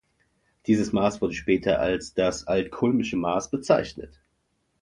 [0.65, 4.19] Dieses Maß wurde später als das altkulmische-Maß bezeichnet.